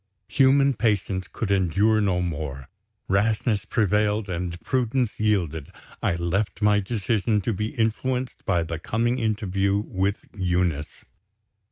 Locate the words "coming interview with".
8.79-10.25